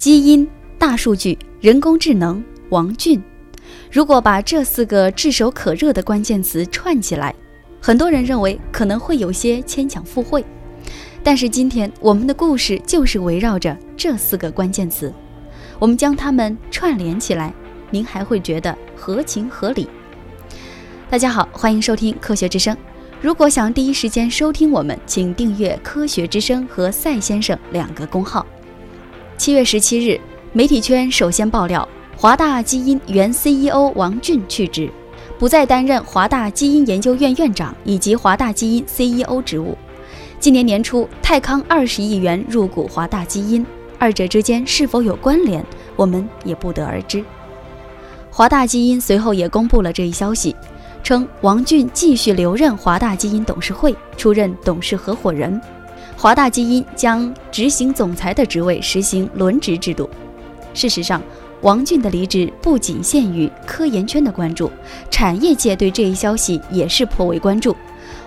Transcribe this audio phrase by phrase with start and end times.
[0.00, 0.48] 基因、
[0.78, 3.22] 大数据、人工智能、王俊。
[3.92, 7.34] 如果把这四个炙手可热的关键词串起来，
[7.82, 10.42] 很多人认为可能会有些牵强附会。
[11.22, 15.12] 但是今天我们的故事就是围绕着这四个关键词，
[15.78, 17.52] 我们将它们串联起来，
[17.90, 19.86] 您还会觉得合情合理。
[21.10, 22.74] 大家好，欢迎收听科学之声。
[23.20, 28.46] 如果想第一时间收听我们，请订阅科学之声和赛先生两个公号。
[29.40, 30.20] 七月十七日，
[30.52, 34.90] 媒体圈首先爆料，华大基因原 CEO 王俊去职，
[35.38, 39.78] 不再担任华大基因研究院院长以及华大基因 CEO 职务。
[40.38, 43.64] 今年年初，泰康二十亿元入股华大基因，
[43.98, 45.64] 二者之间是否有关联，
[45.96, 47.24] 我们也不得而知。
[48.28, 50.54] 华大基因随后也公布了这一消息，
[51.02, 55.58] 称王俊继续留任华大基因董事会，出任董事合伙人。
[56.20, 60.06] 华大基因将执行总裁的职位实行轮值制度。
[60.74, 61.22] 事实上，
[61.62, 64.70] 王俊的离职不仅限于科研圈的关注，
[65.10, 67.74] 产业界对这一消息也是颇为关注。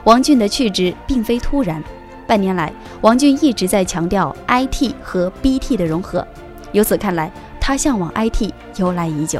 [0.05, 1.83] 王俊的去职并非突然。
[2.25, 6.27] 半年来，王俊一直在强调 IT 和 BT 的融合。
[6.71, 7.31] 由此看来，
[7.61, 9.39] 他向往 IT 由来已久。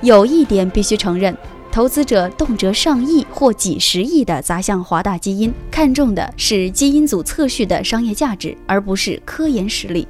[0.00, 1.36] 有一点必须承认，
[1.72, 10.06] 投资者动辄上亿或几十亿的砸向华大基因，看重的是基因组测序的商业价值，而不是科研实力。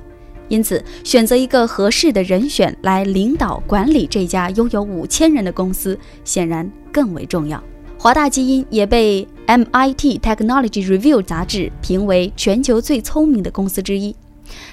[0.49, 7.63] 因此，选择一个合适的人选来领导管理这家拥有五千人的公司，显然更为重要。
[7.97, 14.17] 华大基因也被 MIT Technology Review 杂志评为全球最聪明的公司之一。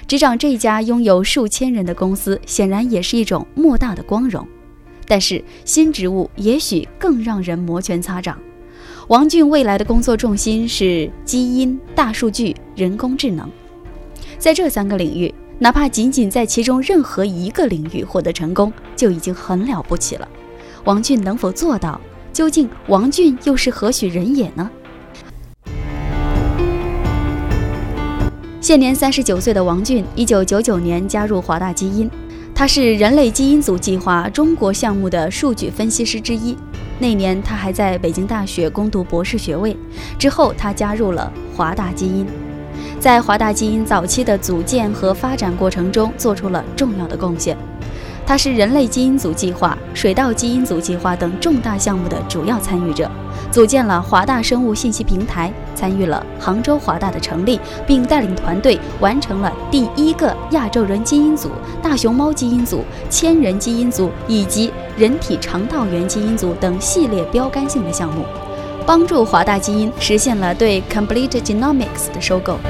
[0.08, 4.44] 执掌这家拥有数千人的公司，显然也是一种莫大的光荣。
[5.10, 8.38] 但是，新职务也许更让人摩拳擦掌。
[9.08, 13.50] 王俊未来的工作重心是基因、大数据、人工智能。
[14.38, 20.28] 在这三个领域，哪怕仅仅在其中任何一个领域获得成功，就已经很了不起了。
[20.84, 22.00] 王俊能否做到？
[22.32, 24.70] 究竟王俊又是何许人也呢？
[28.60, 32.08] 现年三十九岁的王俊，一九九九年加入华大基因，
[32.60, 36.54] 他是人类基因组计划中国项目的数据分析师之一。
[36.98, 39.74] 那年他还在北京大学攻读博士学位。
[40.18, 42.26] 之后他加入了华大基因，
[42.98, 47.56] 在华大基因早期的组建和发展过程中做出了重要的贡献。
[48.30, 53.10] 他是人类基因组计划、水稻基因组计划等重大项目的主要参与者，
[53.50, 61.50] 组建了华大生物信息平台，参与了杭州华大的成立，并带领团队完成了第一个亚洲人基因组、
[61.82, 68.24] 大熊猫基因组、千人基因组以及人体肠道源基因组等系列标杆性的项目，
[68.86, 72.60] 帮助华大基因实现了对 Complete Genomics 的收购。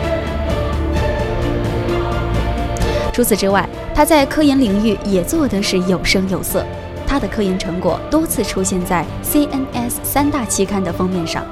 [3.13, 3.69] 除此之外，
[4.01, 6.65] 他在科研领域也做的是有声有色。
[7.07, 11.45] 他的科研成果多次出现在 CNS 三大期刊的封面上。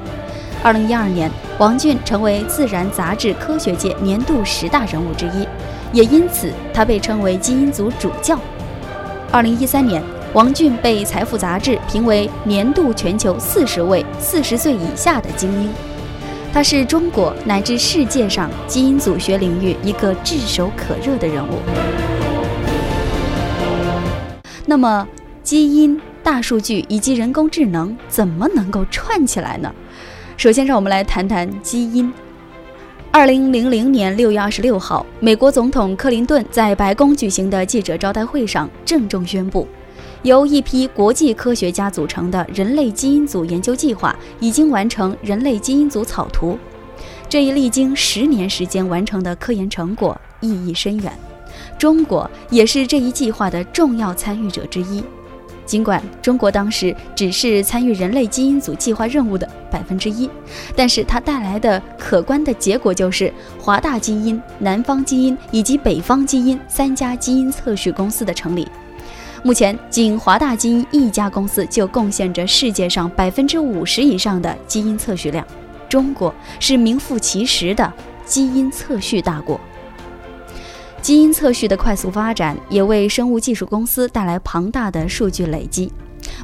[0.62, 5.47] 二零一二年，王俊成为《自然》杂志科学界年度十大人物之一，
[5.92, 8.41] 也因此他被称为基因组主教。
[9.31, 15.69] 二零一三年，王俊被《财富》杂志评为年度全球四十位四十岁以下的精英。
[16.50, 21.58] 他是中国乃至世界上基因组学领域一个炙手可热的人物。
[24.70, 25.08] 那么，
[25.42, 29.74] 基因、大数据以及人工智能怎么能够串起来呢？
[30.36, 32.12] 首先，让我们来谈谈基因。
[33.10, 39.66] 二零零零年六月二十六号，美国总统克林顿在白宫举行的记者招待会上郑重宣布。
[40.22, 46.58] 由一批国际科学家组成的人类基因组研究计划已经完成人类基因组草图。
[47.26, 51.10] 这一历经十年时间完成的科研成果意义深远。
[51.76, 55.02] 中国也是这一计划的重要参与者之一。
[55.66, 60.30] 尽管中国当时只是参与人类基因组计划任务的百分之一，
[60.74, 68.66] 但是它带来的可观的结果就是华大基因、南方基因以及北方基因三家基因测序公司的成立。
[69.44, 75.46] 目前，仅华大基因一家公司就贡献着世界上百分之五十以上的基因测序量。
[75.87, 77.93] 中国是名副其实的
[78.25, 79.60] 基因测序大国。
[81.00, 85.90] 基因测序的快速发展，也为生物技术公司带来庞大的数据累积。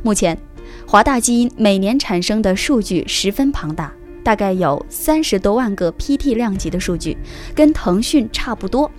[0.03, 0.39] 目前，
[0.87, 3.93] 华大基因每年产生的数据十分庞大，
[4.23, 7.17] 大概有三十多万个 PT 量级的数据，
[7.55, 8.91] 跟腾讯差不多。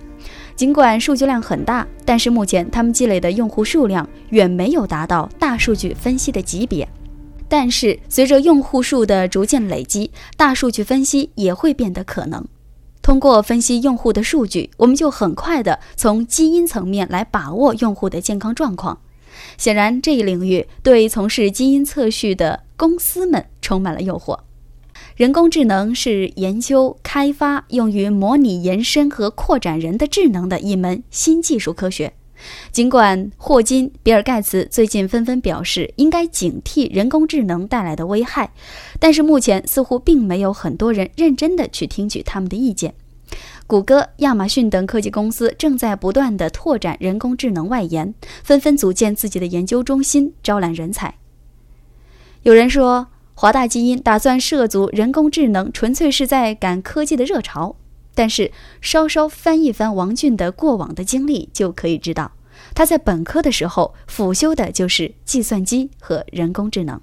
[0.54, 6.86] 尽管数据量很大，但是目前他们积累的用户数量远没有达到大数据分析的级别。
[7.48, 12.44] 但是随着用户数的逐渐累积，大数据分析也会变得可能。
[13.06, 18.98] 通过分析用户的数据，我们就很快的从基因层面来把握用户的健康状况。
[19.56, 24.40] 显然，这一领域对从事基因测序的公司们充满了诱惑。
[25.14, 32.12] 人工智能是研究、开发用于模拟延伸和扩展人的智能的一门新技术科学。
[32.72, 38.52] 尽管霍金、比尔·盖茨最近纷纷表示应该警惕人工智能带来的危害，
[38.98, 42.94] 但是目前似乎并没有很多人认真的去听取他们的意见。
[43.66, 51.14] 谷歌、亚马逊等科技公司正在不断的拓展人工智能外延，纷纷组建自己的研究中心，招揽人才。
[52.42, 57.74] 有人说，华大基因打算涉足人工智能，纯粹是在赶科技的热潮。
[58.16, 62.32] 但是，稍稍翻一翻王俊的过往的经历，就可以知道，
[62.74, 66.98] 他在本科的时候辅修的就是计算机和人工智能。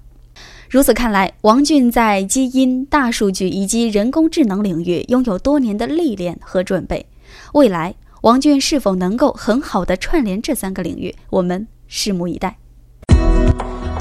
[0.68, 7.06] 如此看来，王俊在基因、大数据以及人工智能领域拥有多年的历练和准备。
[7.52, 12.56] 未来，王俊是否能够很好的串联这三个领域，我们拭目以待。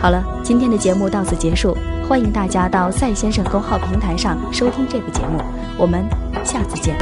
[0.03, 1.77] 好了，今天的节目到此结束，
[2.09, 5.41] 欢迎大家到赛先生公号平台上收听这个节目，
[5.77, 6.05] 我们
[6.43, 6.93] 下次见。